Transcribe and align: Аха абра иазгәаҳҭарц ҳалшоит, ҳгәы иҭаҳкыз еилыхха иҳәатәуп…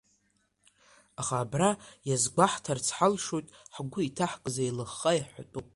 Аха 1.21 1.35
абра 1.45 1.69
иазгәаҳҭарц 2.09 2.85
ҳалшоит, 2.97 3.47
ҳгәы 3.75 4.01
иҭаҳкыз 4.03 4.55
еилыхха 4.63 5.11
иҳәатәуп… 5.17 5.67